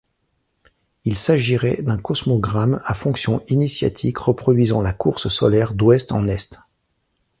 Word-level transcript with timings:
Il 1.05 1.15
s'agirait 1.15 1.83
d'un 1.83 1.99
cosmogramme 1.99 2.81
à 2.85 2.95
fonction 2.95 3.45
initiatique 3.49 4.17
reproduisant 4.17 4.81
la 4.81 4.93
course 4.93 5.29
solaire 5.29 5.75
d’ouest 5.75 6.11
en 6.11 6.27
est. 6.27 6.55